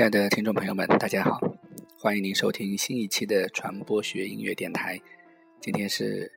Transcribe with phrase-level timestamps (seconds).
[0.00, 1.38] 亲爱的听众朋友们，大家好，
[1.98, 4.98] 欢迎您收听新一期的传播学音乐电台。
[5.60, 6.32] 今天是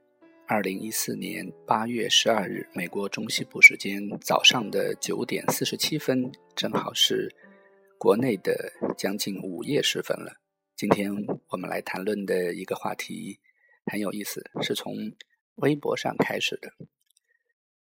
[0.45, 7.33] 二零一四年八月十二日，美国中西部时间早上的九点四十七分，正好是
[7.97, 10.33] 国内的将近午夜时分了。
[10.75, 11.09] 今天
[11.47, 13.39] 我们来谈论的一个话题
[13.85, 14.93] 很有意思，是从
[15.55, 16.69] 微博上开始的。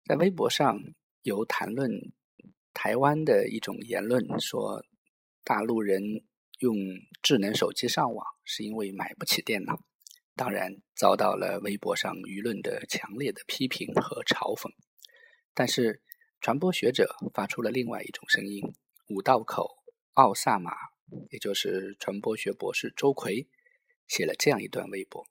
[0.05, 0.79] 在微博上
[1.23, 1.91] 有谈论
[2.75, 4.85] 台湾的一种言论，说。
[5.43, 6.03] 大陆人
[6.59, 6.77] 用
[7.23, 9.83] 智能手机上网是因为买不起电脑，
[10.37, 14.71] 当然遭到了微博上舆论的强烈的批评和嘲讽。
[15.55, 16.03] 但是
[16.41, 18.63] 传播学者发出了另外一种声音，
[19.09, 19.79] 五道口
[20.13, 20.73] 奥萨马，
[21.31, 23.49] 也就是传播学博士周奎，
[24.07, 25.27] 写了这样一段微博：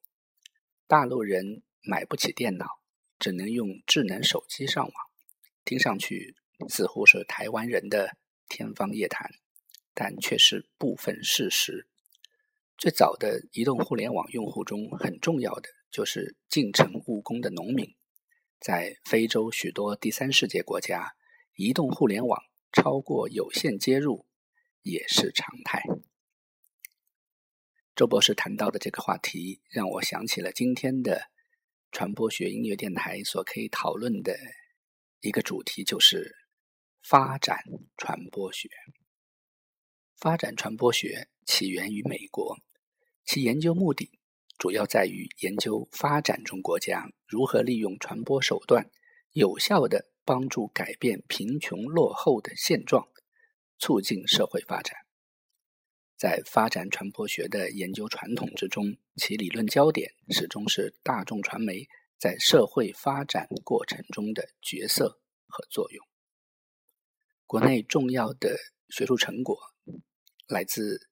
[0.88, 2.66] 大陆人买不起电脑，
[3.18, 4.94] 只能用智能手机上网，
[5.64, 6.36] 听上去
[6.68, 9.32] 似乎是台湾人的天方夜谭。
[10.00, 11.86] 但却是部分事实。
[12.78, 17.86] 最早的移动互联网用户中，很重要的就是进城务工的农民。
[18.62, 21.12] 在非洲许多第三世界国家，
[21.54, 24.26] 移动互联网超过有线接入
[24.84, 25.84] 也是常态。
[27.94, 31.24] 周博士谈到的这个话题，让我想起了今天的
[31.92, 34.34] 传播学音乐电台所可以讨论的
[35.20, 36.38] 一个主题，就是
[37.02, 37.58] 发展
[37.98, 38.70] 传播学。
[40.20, 42.58] 发展传播学起源于美国，
[43.24, 44.12] 其研究目的
[44.58, 48.92] 主要在于研究发展中国家如何利用传播手段，
[49.32, 53.08] 有效的帮助改变贫穷落后的现状，
[53.78, 54.94] 促进社会发展。
[56.18, 66.06] 在发展传播学的研究传统之中，其理论焦点始终是大众传媒在社会发展过程中的角色和作用。
[67.48, 68.58] 国内重要的
[68.90, 69.58] 学术成果。
[70.50, 71.08] 来自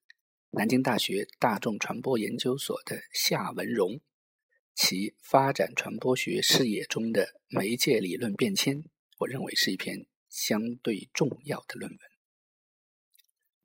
[0.50, 4.02] 南京大学大众传播研究所的夏文荣，
[4.74, 8.84] 其发展传播学视野中的媒介理论变迁，
[9.20, 12.00] 我认为是一篇相对重要的论文。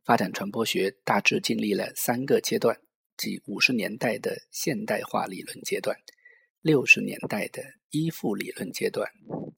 [0.05, 2.79] 发展传播学大致经历了三个阶段，
[3.17, 5.97] 即五十年代的现代化理论阶段、
[6.61, 9.11] 六十年代的依附理论阶段，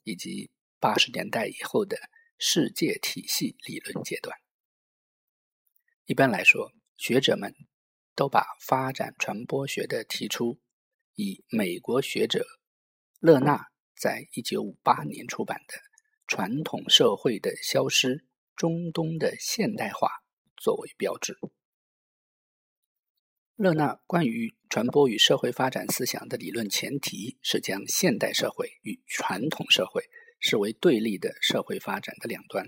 [0.04, 1.98] 以及八十年代以后的
[2.38, 4.44] 世界体系理论阶段。
[6.06, 7.54] 一般来说，学者们
[8.15, 10.60] 都把发展传播学的提出，
[11.15, 12.44] 以美国学者
[13.20, 15.75] 勒纳在一九五八年出版的
[16.26, 20.09] 《传统社会的消失：中东的现代化》
[20.62, 21.38] 作为标志。
[23.56, 30.04] 勒纳关于传播与社会发展思想的理论前提是将现代社会与传统社会
[30.38, 32.66] 视为对立的社会发展的两端。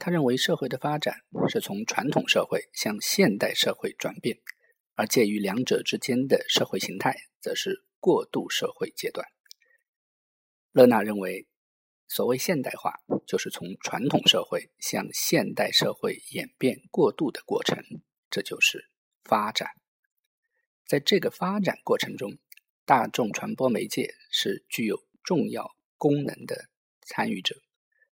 [0.00, 4.40] 他认为，社会的发展是从传统社会向现代社会转变，
[4.96, 9.28] 而介于两者之间的社会形态，则是过渡社会阶段。
[10.72, 11.46] 勒纳认为，
[12.08, 17.84] 所谓现代化，就是从传统社会向现代社会演变过渡的过程，
[18.30, 18.88] 这就是
[19.22, 19.68] 发展。
[20.86, 22.38] 在这个发展过程中，
[22.84, 26.68] 大众传播媒介是具有重要功能的
[27.02, 27.56] 参与者。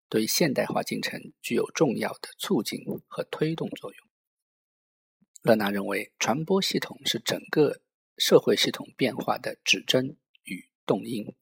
[0.10, 4.08] 对现代化进程具有重要的促进和推动作用。
[5.42, 7.82] 勒纳认为，传播系统是整个
[8.18, 11.36] 社会系统变化的指针与动因。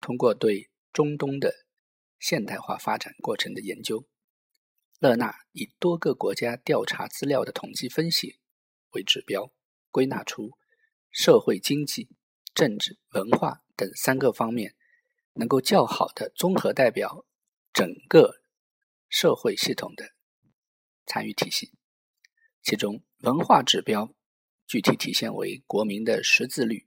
[0.00, 1.66] 通过对中东的
[2.18, 4.06] 现代化发展过程的研究，
[4.98, 8.38] 勒纳以多个国家调查资料的统计分析
[8.90, 9.52] 为指标，
[9.90, 10.52] 归纳出
[11.10, 12.08] 社会、经济、
[12.54, 14.74] 政治、文化等三个方面
[15.34, 17.24] 能够较好的综合代表。
[17.72, 18.42] 整个
[19.08, 20.12] 社会系统的
[21.06, 21.72] 参与体系，
[22.62, 24.14] 其中文化指标
[24.66, 26.86] 具体体现为国民的识字率，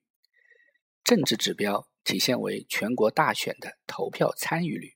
[1.03, 4.96] 政治指标体现为全国大选的投票参与率，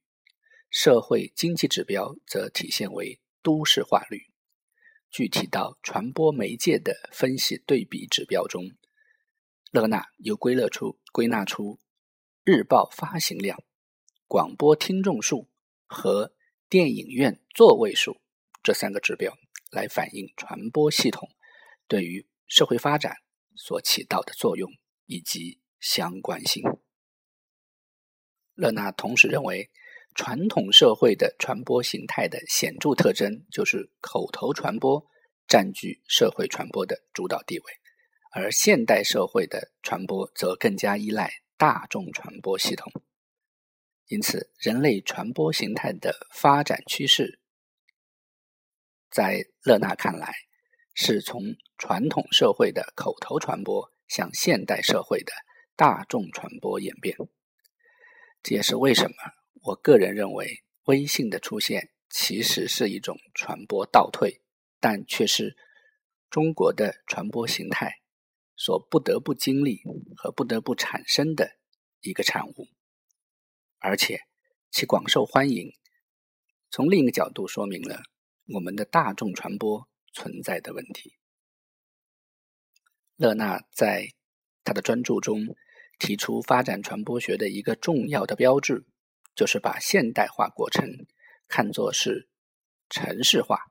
[0.70, 4.28] 社会经济指标则体现为都市化率。
[5.10, 8.70] 具体到传播媒介的分析对比指标中，
[9.72, 11.80] 勒纳又归纳出归纳出
[12.44, 13.64] 日报发行量、
[14.28, 15.50] 广播听众数。
[15.90, 16.34] 和
[16.70, 18.22] 电影院座位数
[18.62, 19.36] 这三个指标
[19.72, 21.28] 来反映传播系统
[21.88, 23.18] 对于社会发展
[23.56, 24.72] 所起到的作用
[25.08, 26.64] 以及相关性。
[28.54, 29.72] 勒纳同时认为，
[30.14, 35.04] 传统社会的传播形态的显著特征就是口头传播
[35.48, 37.66] 占据社会传播的主导地位，
[38.32, 42.92] 而现代社会的传播则更加依赖大众传播系统。
[44.10, 47.40] 因此，人类传播形态的发展趋势
[49.12, 50.34] 在勒纳看来，
[50.96, 51.44] 是从
[51.78, 55.32] 传统社会的口头传播向现代社会的
[55.76, 57.16] 大众传播演变。
[58.42, 59.16] 这也是为什么
[59.62, 64.42] 我个人认为微信的出现其实是一种传播倒退，
[64.80, 65.56] 但却是
[66.32, 68.02] 中国的传播形态
[68.56, 69.84] 所不得不经历
[70.18, 71.60] 和不得不产生的
[72.02, 72.68] 一个产物，
[73.80, 74.22] 而且
[74.72, 75.74] 其广受欢迎。
[76.70, 78.04] 从另一个角度说明了
[78.54, 81.16] 我们的大众传播存在的问题。
[83.16, 84.14] 勒纳在
[84.64, 85.56] 他的专著中
[85.98, 88.86] 提出，发展传播学的一个重要的标志，
[89.34, 91.08] 就是把现代化过程
[91.48, 92.30] 看作是
[92.90, 93.66] 城市化、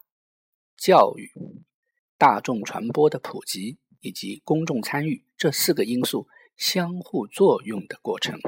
[0.76, 1.32] 教育、
[2.16, 8.40] 大众传播的普及以及公众参与这四个因素相互作用的过程。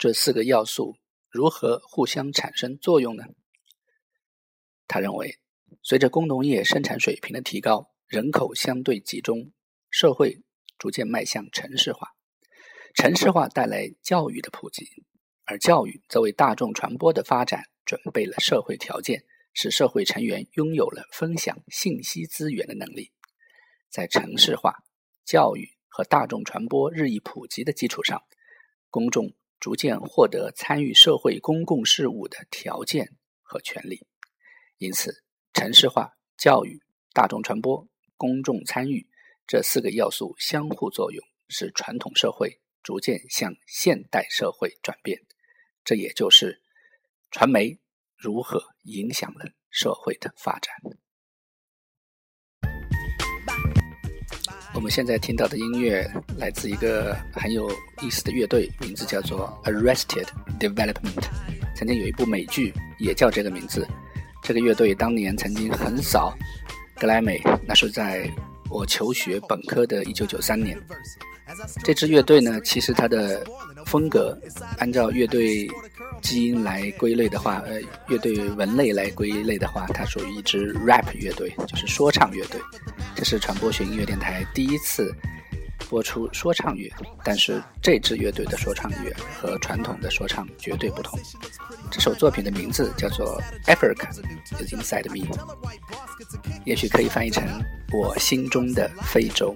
[0.00, 0.96] 这四个要素。
[1.28, 3.24] 如何互相产生作用呢？
[4.88, 5.38] 他认为，
[5.82, 9.52] 随着工农业生产水平的提高，人口相对集中，
[9.90, 10.40] 社会
[10.78, 12.08] 逐渐迈向城市化。
[12.94, 14.88] 城市化带来教育的普及，
[15.44, 23.12] 而教育则为大众传播的发展准备了社会条件，使社会成员拥有了分享信息资源的能力。
[23.90, 24.76] 在城市化、
[25.26, 28.22] 教育和大众传播日益普及的基础上，
[28.88, 29.34] 公众。
[29.60, 34.06] 逐渐获得参与社会公共事务的条件和权利，
[34.78, 35.22] 因此，
[35.52, 37.86] 城市化、教育、大众传播、
[38.16, 39.06] 公众参与
[39.46, 45.20] 这四个要素相互作用，使传统社会逐渐向现代社会转变。
[45.84, 46.62] 这也就是
[47.30, 47.78] 传媒
[48.16, 50.74] 如何影响了社会的发展。
[54.80, 60.26] 我们现在听到的音乐来自一个很有意思的乐队，名字叫做 Arrested
[60.58, 61.22] Development。
[61.76, 63.86] 曾经有一部美剧也叫这个名字。
[64.42, 66.34] 这个乐队当年曾经横扫
[66.98, 68.26] 格莱美，那是在
[68.70, 70.80] 我求学本科的一九九三年。
[71.82, 73.44] 这支乐队呢，其实它的
[73.84, 74.38] 风格，
[74.78, 75.68] 按照乐队
[76.22, 82.60] 基因来归类的话，呃，乐队文类来归类的话，它属于一支 rap 乐队，就是说唱乐队。
[83.16, 85.12] 这是传播学音乐电台第一次
[85.90, 86.88] 播出说唱乐，
[87.24, 91.18] 但是这支乐队的说唱乐和传统的说唱绝对不同。
[91.90, 93.42] 这首作品的名字叫做
[93.74, 94.08] 《Africa
[94.56, 95.26] Is Inside Me》，
[96.64, 97.44] 也许可以翻译成
[97.92, 99.52] “我心中的非洲”。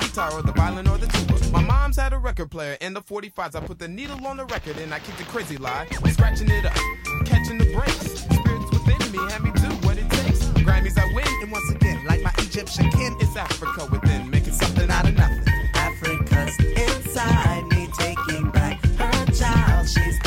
[0.00, 1.39] guitar or the violin or the tuba.
[1.52, 3.54] My mom's had a record player and the 45s.
[3.54, 5.86] I put the needle on the record and I kicked a crazy lie.
[6.12, 6.74] Scratching it up,
[7.24, 8.20] catching the breaks.
[8.20, 10.40] Spirits within me had me do what it takes.
[10.62, 14.88] Grammys I win, and once again, like my Egyptian kin, it's Africa within, making something
[14.90, 15.44] out of nothing.
[15.74, 19.88] Africa's inside me, taking back her child.
[19.88, 20.18] She's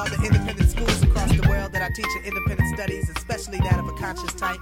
[0.00, 3.86] all the independent schools across the world that are teaching independent studies, especially that of
[3.86, 4.58] a conscious type.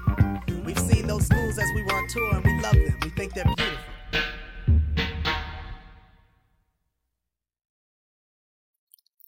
[0.66, 2.98] We've seen those schools as we were on tour and we love them.
[3.04, 3.78] We think they're beautiful.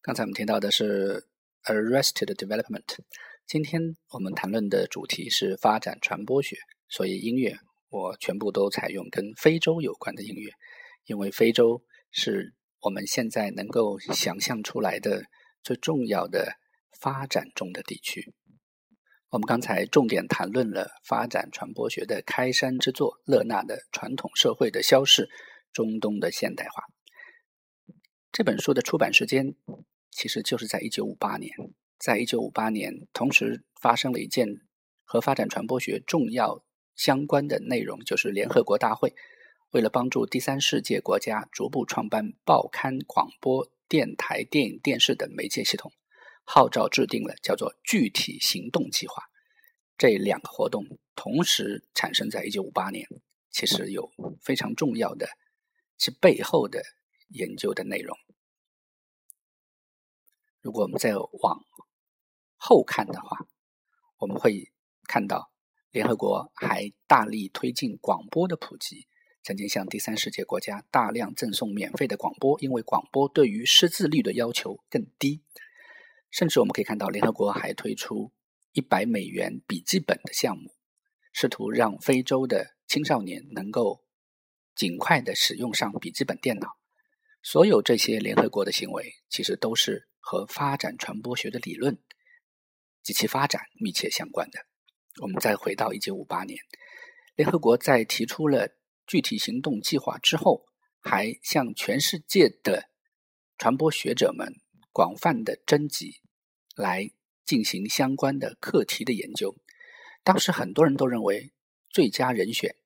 [0.02, 1.29] 刚才我们听到的是
[1.67, 2.99] Arrested Development。
[3.47, 6.57] 今天我们谈论的主题是发展传播学，
[6.88, 7.57] 所以音乐
[7.88, 10.50] 我全部都采用跟非洲有关的音乐，
[11.05, 15.23] 因为非洲是我们现在能够想象出来的
[15.62, 16.55] 最重要的
[16.99, 18.35] 发展中的地区。
[19.31, 25.29] 我们刚才重点谈论了发展传播学的开山之作——勒纳的传统社会的消逝，
[25.73, 26.85] 中东的现代化。
[28.33, 29.55] 这本书的出版时间
[30.11, 31.52] 其实就是在一九五八年。
[31.99, 34.49] 在一九五八年，同时发生了一件
[35.05, 36.64] 和发展传播学重要
[36.97, 39.14] 相关的内容，就是联合国大会
[39.71, 45.92] 为了帮助第三世界国家逐步创办报刊、广播电台、电影、电视等媒介系统。
[46.44, 49.23] 号召制定了叫做具体行动计划，
[49.97, 53.06] 这两个活动同时产生在一九五八年，
[53.50, 54.11] 其实有
[54.42, 55.28] 非常重要的
[55.97, 56.82] 其背后的
[57.28, 58.16] 研究的内容。
[60.61, 61.64] 如果我们再往
[62.56, 63.47] 后看的话，
[64.18, 64.73] 我们会
[65.04, 65.52] 看到
[65.92, 69.06] 联合国还大力推进广播的普及，
[69.42, 75.42] 曾经向第三世界国家大量赠送免费的广播，因为广播对于识字率的要求更低。
[76.30, 78.32] 甚至我们可以看到，联合国还推出
[78.73, 80.70] 一百美元笔记本的项目，
[81.32, 84.04] 试图让非洲的青少年能够
[84.76, 86.76] 尽快的使用上笔记本电脑。
[87.42, 91.99] 所有这些联合国的行为，其实都是和发展传播学的理论
[93.02, 94.61] 及其发展密切相关的。
[95.23, 96.59] 我们再回到一九五八年，
[97.35, 98.68] 联合国在提出了
[99.11, 100.69] 具体行动计划之后，
[101.00, 102.88] 还向全世界的
[103.59, 104.61] 传播学者们。
[104.93, 106.21] 广泛的征集
[106.76, 107.11] 来
[107.45, 109.57] 进行相关的课题的研究。
[110.23, 111.52] 当时很多人都认为
[111.88, 112.76] 最佳人选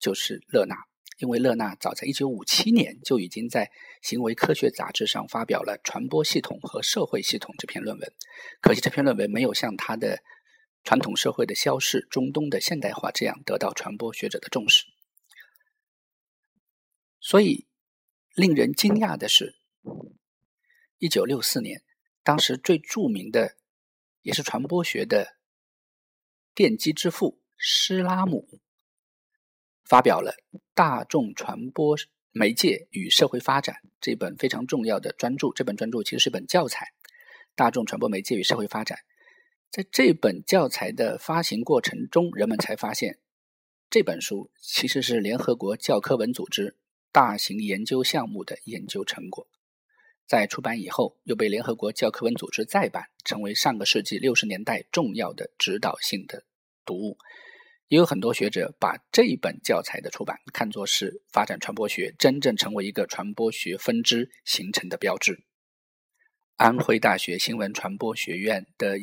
[0.00, 0.74] 就是勒纳，
[1.18, 3.66] 因为勒纳早在1957年就已经在
[4.00, 8.12] 《行为科学》杂志上发表了《传播系统和社会系统》这篇论文。
[8.60, 10.16] 可惜这篇论文没有像他的
[10.84, 14.86] 《传统社会的消逝：中东的现代化》这样得到传播学者的重视。
[17.22, 17.66] 所以，
[18.34, 19.54] 令人惊讶的是。
[20.98, 21.82] 一九六四年，
[22.24, 23.56] 当时最著名的，
[24.22, 25.36] 也是传播学的
[26.54, 28.60] 奠基之父施拉姆，
[29.84, 30.32] 发表了
[30.74, 31.96] 《大众传播
[32.32, 35.50] 媒介与社会发展》这本非常重要的专著。
[35.54, 36.86] 这本专著其实是本教材，
[37.54, 38.98] 《大众传播媒介与社会发展》。
[39.70, 43.20] 在这本教材的发行过程中，人们才发现，
[43.88, 46.76] 这本书其实是联合国教科文组织
[47.12, 49.46] 大型研究项目的研究成果。
[50.26, 56.44] 在出版以后，又被联合国教科文组织再版，成为上个世纪六十年代重要的指导性的
[56.86, 57.18] 读物。
[57.88, 65.42] 也有很多学者把这一本教材的出版看作是发展传播学真正成为一个传播学分支形成的标志。
[66.56, 68.96] 安徽大学新闻传播学院的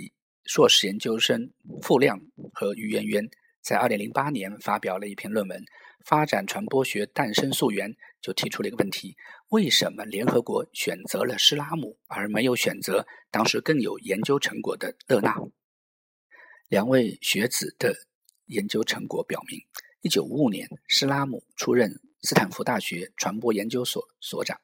[0.45, 1.51] 硕士研究生
[1.83, 2.19] 傅亮
[2.53, 3.29] 和于媛媛
[3.61, 5.63] 在二零零八年发表了一篇论文。
[6.05, 9.17] 发展传播学诞生溯源，就提出了一个问题：
[9.49, 15.35] 为什么联合国选择了施拉姆，而没有选择当时更有研究成果的勒纳？
[16.69, 17.93] 两位学子的
[18.45, 19.59] 研究成果表明，
[20.01, 24.59] 一九五五年，施拉姆出任斯坦福大学传播研究所所长。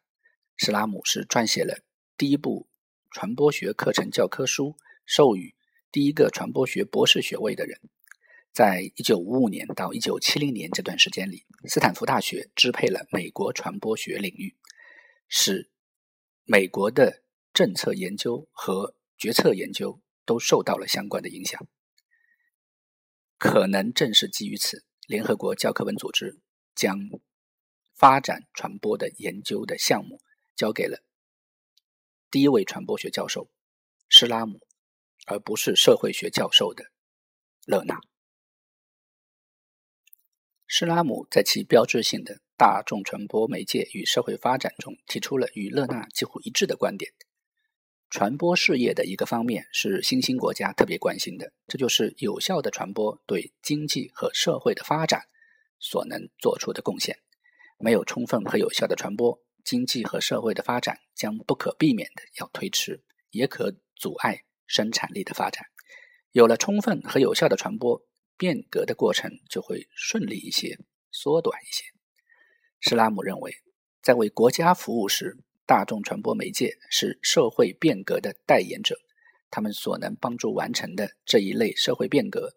[0.55, 1.77] 施拉姆是撰写了
[2.17, 2.65] 第一部
[3.11, 5.53] 传播学课程教科书、授予
[5.91, 7.77] 第一个传播学博士学位的人。
[8.55, 14.55] 在一九五五年到一九七零年这段时间里，斯坦福大学支配了美国传播学领域，
[15.27, 15.69] 使
[16.45, 17.21] 美国的
[17.53, 21.67] 政策研究和决策研究都受到了相关的影响。
[23.37, 26.39] 可能正是基于此，联合国教科文组织
[26.73, 26.97] 将
[27.93, 30.21] 发展传播的研究的项目
[30.55, 31.03] 交给了
[32.31, 33.51] 第一位传播学教授
[34.07, 34.61] 施拉姆，
[35.25, 36.85] 而不是社会学教授的
[37.65, 37.99] 勒纳。
[40.67, 47.11] 施拉姆在其标志性的《大众传播媒介与社会发展》中提出了与勒纳几乎一致的观点：
[48.09, 55.27] 传播事业的一个方面是新兴国家特别关心的，这就是有效的传播对经济和社会的发展
[55.79, 57.19] 所能做出的贡献。
[57.77, 65.63] 没有充分和有效的传播，经济和社会的发展将不可避免的要推迟，也可阻碍生产力的发展。
[66.31, 68.01] 有了充分和有效的传播。
[68.37, 70.77] 变革的过程就会顺利一些，
[71.11, 71.83] 缩短一些。
[72.79, 73.55] 施拉姆认为，
[74.01, 78.95] 在为国家服务时，大众传播媒介是社会变革的代言者，
[79.49, 82.53] 他们所能帮助完成的这一类社会变革，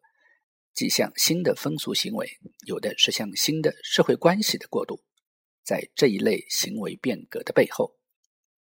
[0.74, 5.02] 既向新的风俗行为，有的是向新的社会关系的过渡。
[5.64, 7.94] 在这一类行为变革的背后，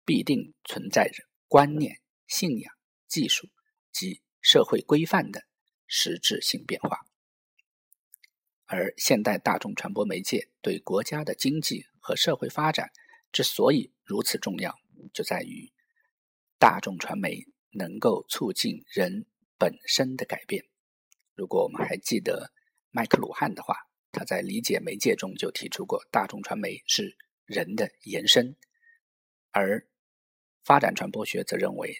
[0.05, 2.73] 必定存在着观念、信仰、
[3.09, 3.49] 技术
[3.93, 5.45] 及社会规范的
[5.87, 7.07] 实质性变化。
[8.67, 12.91] 而现代大众传播媒介对国家的经济和社会发展
[13.31, 14.75] 之所以如此重要，
[15.13, 15.71] 就在于
[16.59, 19.27] 大众传媒能够促进人
[19.59, 20.65] 本身的改变。
[21.35, 22.53] 如果我们还记得
[22.91, 23.77] 麦克鲁汉的话，
[24.13, 28.57] 他在理解媒介中就提出过，大众传媒是人的延伸，
[29.51, 29.87] 而
[30.65, 31.95] 发展传播学则认为，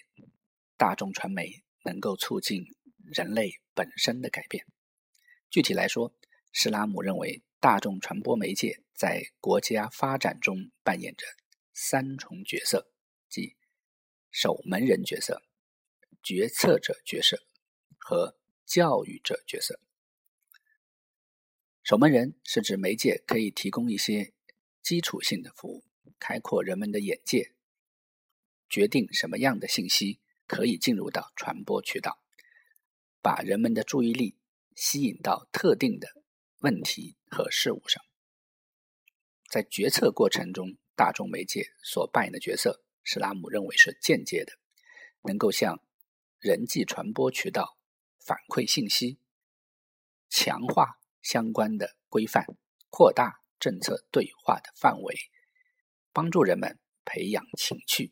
[0.77, 2.65] 大众传媒能够促进
[3.13, 4.65] 人类本身的改变。
[5.49, 6.13] 具体来说，
[6.51, 11.25] 施拉姆认为，大众传播媒介在国家发展中扮演着
[11.73, 12.91] 三重角色，
[13.29, 13.55] 即
[14.31, 15.43] 守门人角色、
[16.23, 17.45] 决策者角色
[17.97, 19.79] 和教育者角色。
[21.83, 24.33] 守门人是指媒介可以提供一些
[24.81, 25.83] 基础性的服务，
[26.19, 27.53] 开阔人们的眼界，
[28.67, 32.19] 决定什么样的信息可以进入到传播渠道，
[33.25, 34.37] 把人们的注意力
[34.75, 36.07] 吸引到特定的
[36.59, 38.05] 问题和事物上。
[39.49, 44.53] 在决策过程中，大众媒介所扮演的角色，史拉姆认为是间接的，
[45.23, 45.81] 能够向
[46.37, 47.79] 人际传播渠道
[48.19, 49.17] 反馈信息，
[50.29, 50.99] 强化。
[51.23, 52.45] 相关的规范，
[52.91, 55.15] 扩大政策对话的范围，
[56.13, 58.11] 帮助人们培养情趣，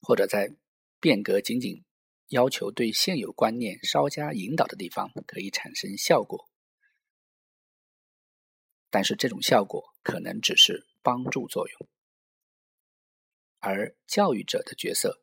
[0.00, 0.56] 或者在
[0.98, 1.84] 变革仅仅
[2.28, 6.48] 要求对现有观念稍加引导的地方，可以产生效果。
[8.90, 11.88] 但是这种效果可能只是帮助作用，
[13.58, 15.22] 而教育者的角色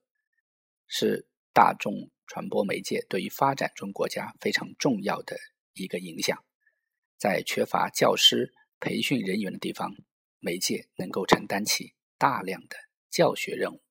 [0.88, 5.38] 是大众传播媒介对于发展中国家非常重要的。
[5.74, 6.46] 一个影响，
[7.18, 9.96] 在缺乏教师培训人员的地方，
[10.38, 12.78] 媒介能够承担起大量的
[13.10, 13.82] 教学任务。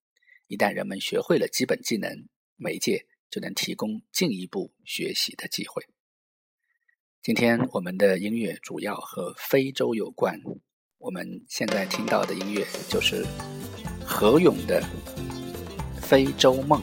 [0.47, 2.29] 一旦人们学会了基本技能，
[2.63, 5.85] 媒介就能提供进一步学习的机会。
[7.23, 10.41] 今天我们的音乐主要和非洲有关，
[10.99, 13.27] 我们现在听到的音乐就是
[14.05, 14.83] 何勇的
[16.01, 16.81] 《非洲梦》。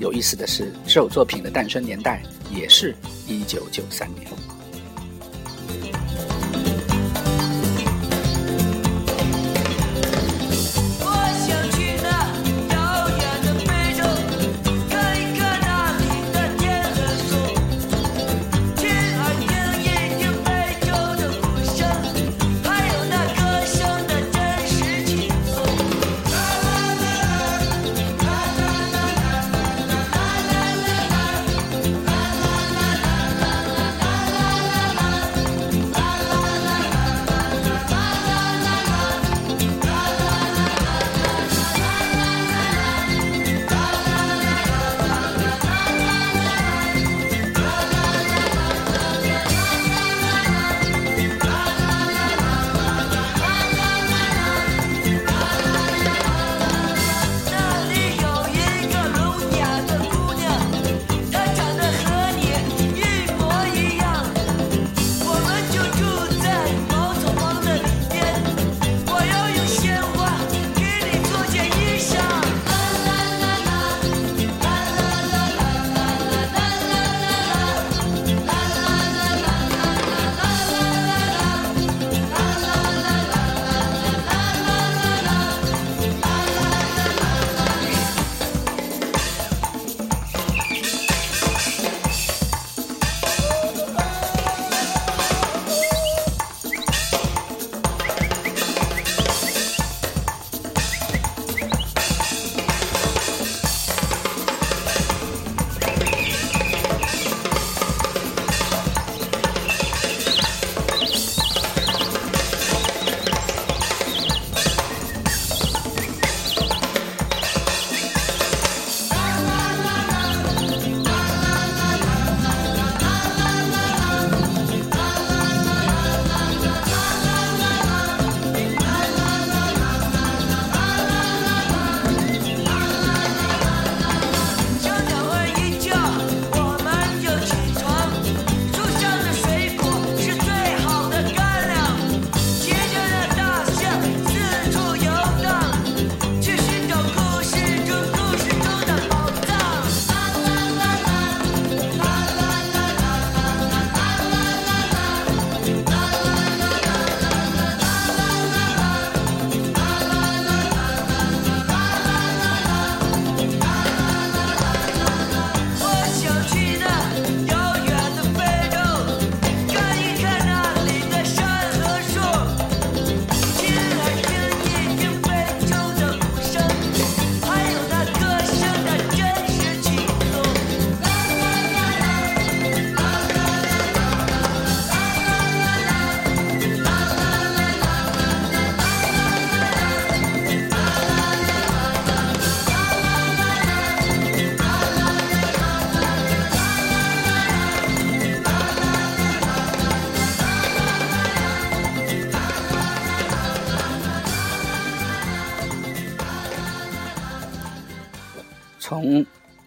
[0.00, 2.96] 有意思的是，这首作品的诞生年代也是
[3.28, 4.53] 一九九三年。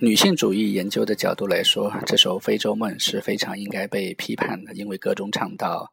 [0.08, 5.92] 女性主义研究的角度来说，这首《非洲梦》是非常应该被批判的，因为歌中唱到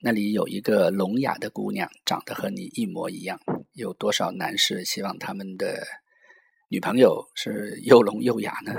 [0.00, 3.40] 那里有一个聋哑的姑娘，长得和你一模一样。
[3.72, 5.84] 有多少男士希望他们的
[6.68, 8.72] 女朋友是又聋又哑呢？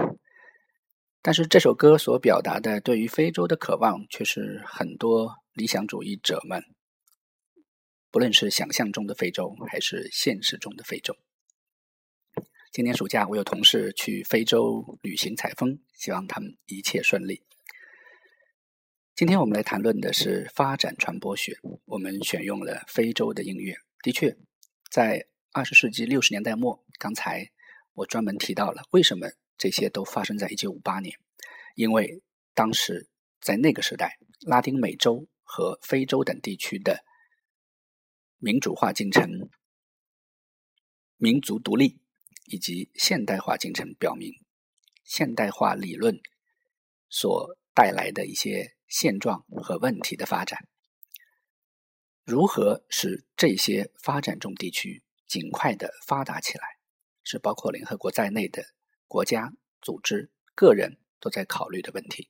[1.21, 6.63] 但是这首歌所表达的对于非洲的渴望，却是很多理想主义者们，
[8.09, 11.13] 不论是想象中的非洲，还是现实中的非洲。
[12.71, 17.43] 今年暑假，我有同事去非洲旅行采风，希望他们一切顺利。
[19.13, 23.75] 今天我们来谈论的是发展传播学，我们选用了非洲的音乐。
[24.01, 24.37] 的确，
[24.89, 27.51] 在二十世纪六十年代末，刚才
[27.91, 31.13] 我专门提到了为什么这些都发生在一九五八年，
[31.75, 33.09] 因为当时
[33.41, 37.03] 在那个时代，拉丁美洲和非洲等地区的
[38.37, 39.49] 民主化进程、
[41.17, 41.99] 民族独立。
[42.51, 44.33] 以及现代化进程表明，
[45.05, 46.19] 现代化理论
[47.09, 50.67] 所带来的一些现状和问题的发展，
[52.25, 56.63] 如何使这些发展中地区尽快的发达起来，
[57.23, 58.65] 是包括联合国在内的
[59.07, 62.27] 国家、组织、个人都在考虑的问题。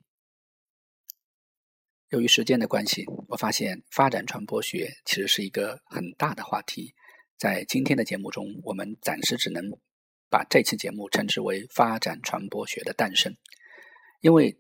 [2.09, 6.93] 由于时间的关系，我发现发展传播学其实是一个很大的话题，
[7.37, 9.71] 在今天的节目中，我们暂时只能。
[10.31, 13.35] 把这期节目称之为“发展传播学的诞生”，
[14.21, 14.57] 因为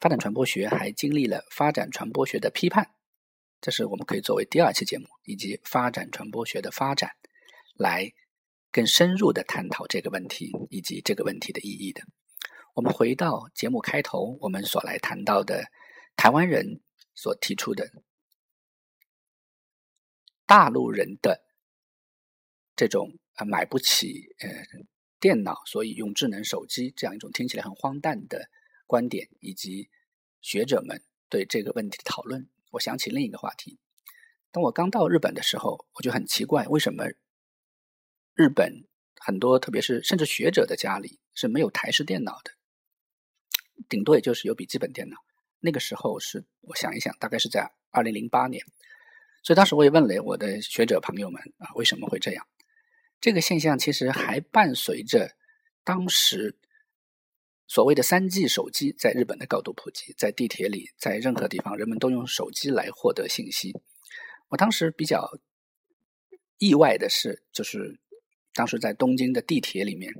[0.00, 2.94] 发展传播学还经历了发展传播学的批判，
[3.60, 7.16] 这是我们可以作为第二期节目以及发展传播学的发展
[7.74, 8.12] 来
[8.70, 12.04] 更深入的探讨这个问题以及这个问题的意义的。
[12.74, 15.64] 我们回到节目开头，我们所来谈到的
[16.14, 16.80] 台湾人
[17.16, 17.90] 所提出的
[20.46, 21.42] 大陆人的
[22.76, 24.48] 这种啊买不起呃。
[25.22, 28.50] 电脑，所以用智能手机这样一种听起来很荒诞的
[28.88, 29.88] 观点，以及
[30.40, 33.78] 学者们对这个问题的讨论，我想起另一个话题。
[34.50, 37.04] 当我刚到日本的时候，我就很奇怪，为什么
[38.34, 38.84] 日本
[39.20, 42.50] 很多，特别是甚至学者的家里是没有台式电脑的，
[43.88, 45.18] 顶多也就是有笔记本电脑。
[45.60, 48.66] 那个时候是我想一想，大概是在二零零八年，
[49.44, 52.44] 所以当时我也问了我的学者朋友们啊，为什么会这样？
[53.22, 55.36] 这个现象其实还伴随着
[55.84, 56.56] 当时
[57.68, 63.80] 所谓的三 G 手机在日本的高度普及，在地铁里，在任何地方，人们都用手机来获得信息。
[64.48, 65.38] 我当时比较
[66.58, 68.00] 意外的是，就是
[68.52, 70.12] 当时在东京的地铁里面，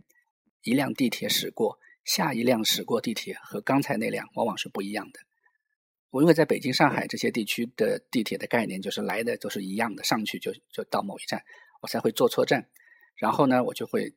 [0.62, 5.18] 一辆地铁驶过，下一辆驶过地铁和刚才那辆往往是不一样的。
[6.10, 11.42] 我因为在北京、上海这些地区的地铁的概念就是来的都是一样的，上去就就到某一站，
[11.80, 12.68] 我才会坐错站。
[13.22, 14.12] 然后呢，我就会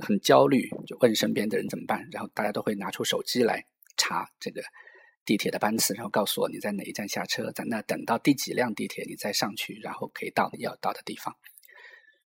[0.00, 2.08] 很焦虑，就问身边的人怎么办。
[2.10, 3.62] 然后大家都会拿出手机来
[3.98, 4.62] 查这个
[5.26, 11.36] 地铁的班次，然后告诉我你在哪一站下车，在那等到第几辆地铁，你再上去，然后可以到你要到的地方。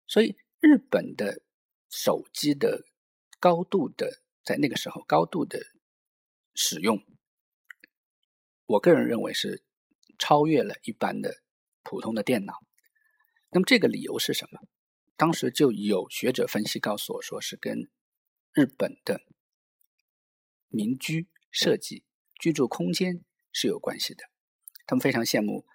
[0.08, 1.41] 所以日本的
[1.89, 2.84] 手机的
[3.39, 5.58] 高度的在那个时候高度的
[6.53, 7.01] 使用，
[8.65, 9.63] 我个人认为是
[10.17, 11.38] 超越了一般的
[11.82, 12.55] 普通的电脑。
[13.51, 14.60] 那么这个理由是什么？
[15.19, 17.89] 当时就有学者分析告诉我说，是跟
[18.53, 19.21] 日本的
[20.69, 22.05] 民居设计、
[22.39, 24.23] 居住空间是有关系的。
[24.88, 25.65] 他们非常羡慕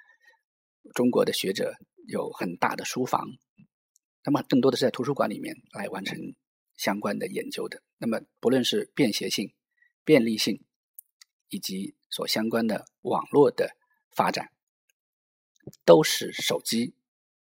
[0.95, 1.75] 中国的学者
[2.09, 3.29] 有很大的书房，
[4.25, 6.19] 那么更多的是在图书馆里面来完成
[6.75, 7.83] 相关的研究的。
[7.99, 9.53] 那么不论是便携性、
[10.05, 10.65] 便利性，
[11.51, 13.77] 以及所相关的网络的
[14.11, 14.51] 发展，
[15.85, 16.95] 都使手机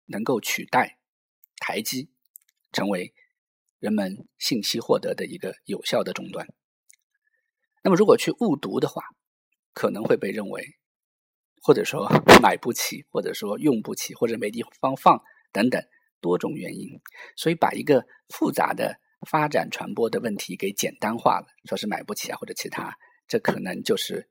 [0.05, 0.96] 能够取代。
[1.57, 2.09] 台机
[2.71, 3.13] 成为
[3.79, 6.47] 人们信息获得的一个有效的终端。
[7.83, 9.03] 那么，如果去误读的话，
[9.73, 10.77] 可能会被认为，
[11.61, 12.09] 或者说
[12.41, 15.81] 买不起，或者说用不起，或者没地方放等等
[16.19, 16.89] 多种原因。
[17.35, 24.29] 所以，把一个复杂的发展传播的问题给简单化了，说是买不起啊，或者其他，这可能就是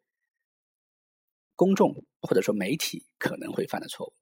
[1.54, 4.12] 公众或者说媒体可能会犯的错误。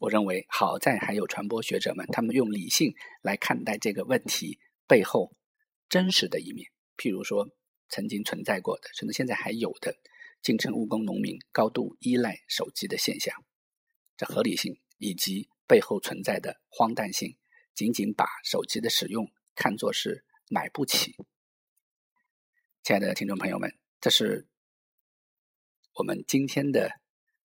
[0.00, 5.34] 我认为，好在还有传播学者们，他们用理性来看待这个问题背后
[5.88, 6.70] 真实的一面。
[6.96, 7.48] 譬如说，
[7.88, 9.96] 曾经存在过的，甚至现在还有的
[10.40, 13.44] 进城务工农民高度依赖手机的现象，
[14.16, 17.36] 这合理性以及背后存在的荒诞性，
[17.74, 21.16] 仅仅把手机的使用看作是买不起。
[22.84, 24.46] 亲爱的听众朋友们，这是
[25.94, 27.00] 我们今天的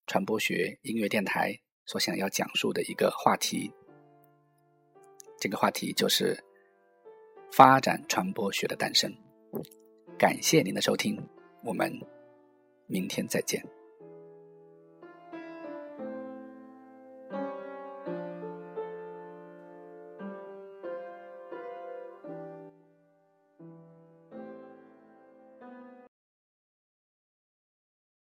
[0.06, 1.62] 传播学音乐电台。
[1.86, 3.72] 所想要讲述的一个话题，
[5.39, 6.41] 这个话题就是
[7.52, 9.13] 发展传播学的诞生。
[10.17, 11.22] 感谢您的收听，
[11.63, 11.91] 我们
[12.88, 13.63] 明天再见。